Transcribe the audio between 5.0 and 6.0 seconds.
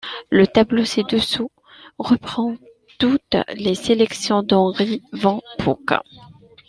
Van Poucke.